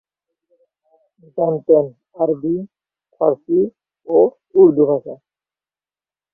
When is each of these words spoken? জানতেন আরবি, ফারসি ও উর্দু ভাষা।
জানতেন 1.37 1.85
আরবি, 2.15 2.55
ফারসি 3.13 3.59
ও 4.07 4.17
উর্দু 4.55 4.83
ভাষা। 4.89 5.15